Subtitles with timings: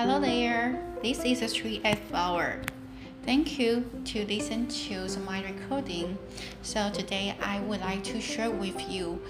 [0.00, 2.62] Hello there, this is a 3F hour.
[3.26, 6.16] Thank you to listen to my recording.
[6.62, 9.20] So today I would like to share with you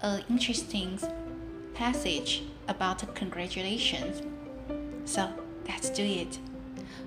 [0.00, 0.98] an interesting
[1.74, 4.22] passage about congratulations.
[5.04, 5.28] So
[5.68, 6.38] let's do it.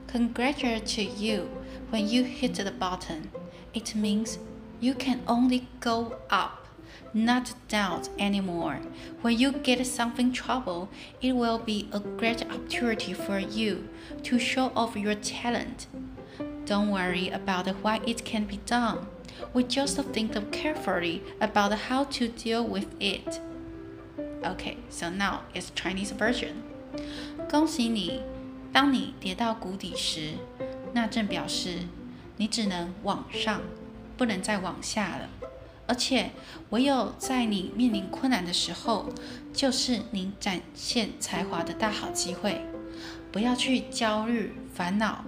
[0.06, 1.50] Congratulate to you
[1.90, 3.32] when you hit the button.
[3.74, 4.38] It means
[4.80, 6.68] you can only go up
[7.13, 8.81] not down anymore.
[9.23, 10.89] When you get something trouble,
[11.21, 13.89] it will be a great opportunity for you
[14.25, 15.87] to show off your talent.
[16.67, 19.07] Don't worry about why it can be done.
[19.53, 23.41] We just think carefully about how to deal with it.
[24.45, 26.63] Okay, so now it's Chinese version.
[27.51, 28.23] 恭喜你，
[28.73, 30.35] 当你跌到谷底时，
[30.93, 31.81] 那正表示
[32.37, 33.61] 你只能往上，
[34.17, 35.29] 不能再往下了。
[35.90, 36.30] 而且，
[36.70, 39.10] 唯有在你面临困难的时候，
[39.52, 42.62] 就是你展现才华的大好机会。
[43.32, 45.26] 不要去焦虑、烦恼，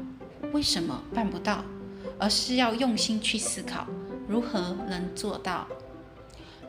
[0.53, 1.63] 为什么办不到，
[2.19, 3.87] 而是要用心去思考
[4.27, 5.67] 如何能做到。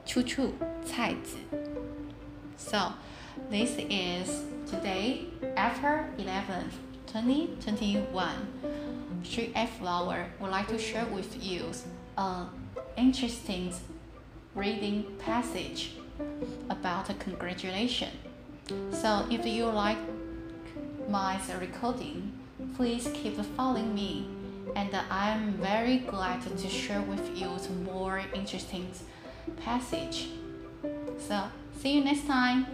[0.06, 0.54] 处处
[0.86, 1.36] 菜子。
[2.56, 2.94] So
[3.50, 6.80] this is today after 11th,
[7.12, 8.30] 2021.
[9.22, 11.66] Street F Flower would like to share with you.
[12.16, 12.46] Uh,
[12.96, 13.72] interesting
[14.54, 15.94] reading passage
[16.68, 18.10] about a congratulation.
[18.90, 19.98] So if you like
[21.08, 22.32] my recording,
[22.76, 24.26] please keep following me
[24.76, 28.90] and I'm very glad to share with you some more interesting
[29.64, 30.28] passage.
[31.18, 31.44] So
[31.78, 32.66] see you next time.